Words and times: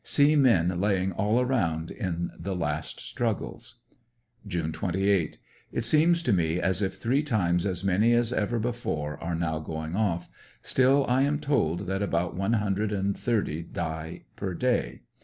See 0.03 0.35
men 0.35 0.81
laying 0.81 1.11
all 1.11 1.39
around 1.39 1.91
in 1.91 2.31
the 2.35 2.55
last 2.55 2.99
struggles. 2.99 3.75
June 4.47 4.71
28.— 4.71 5.37
It 5.71 5.85
seems 5.85 6.23
to 6.23 6.33
me 6.33 6.59
as 6.59 6.81
if 6.81 6.95
three 6.95 7.21
times 7.21 7.67
as 7.67 7.83
many 7.83 8.13
as 8.13 8.33
ever 8.33 8.57
before 8.57 9.21
are 9.21 9.35
now 9.35 9.59
going 9.59 9.95
off, 9.95 10.27
still 10.63 11.05
I 11.05 11.21
am 11.21 11.37
told 11.37 11.81
that 11.85 12.01
about 12.01 12.35
one 12.35 12.53
hundred 12.53 12.91
and 12.91 13.15
thir 13.15 13.43
ty 13.43 13.61
die 13.71 14.23
per 14.35 14.55
day. 14.55 15.01